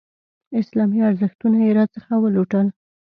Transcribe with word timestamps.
اسلامي 0.59 0.99
ارزښتونه 1.09 1.57
یې 1.65 1.71
راڅخه 1.77 2.15
ولوټل. 2.19 2.67